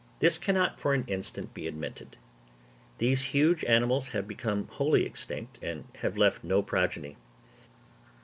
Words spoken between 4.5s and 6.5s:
wholly extinct, and have left